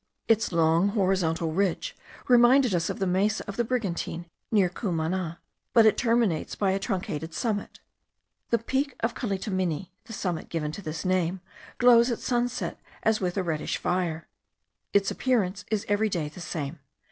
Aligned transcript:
Its 0.27 0.51
long, 0.51 0.87
horizontal 0.87 1.51
ridge 1.51 1.95
reminded 2.27 2.73
us 2.73 2.89
of 2.89 2.97
the 2.97 3.05
Mesa 3.05 3.43
of 3.47 3.55
the 3.55 3.63
Brigantine, 3.63 4.25
near 4.51 4.67
Cumana; 4.67 5.39
but 5.73 5.85
it 5.85 5.95
terminates 5.95 6.55
by 6.55 6.71
a 6.71 6.79
truncated 6.79 7.35
summit. 7.35 7.81
The 8.49 8.57
Peak 8.57 8.95
of 9.01 9.13
Calitamini 9.13 9.91
(the 10.05 10.33
name 10.33 10.45
given 10.47 10.71
to 10.71 10.81
this 10.81 10.97
summit) 11.01 11.39
glows 11.77 12.09
at 12.09 12.17
sunset 12.17 12.79
as 13.03 13.21
with 13.21 13.37
a 13.37 13.43
reddish 13.43 13.77
fire. 13.77 14.27
This 14.91 15.11
appearance 15.11 15.65
is 15.69 15.85
every 15.87 16.09
day 16.09 16.29
the 16.29 16.41
same. 16.41 16.79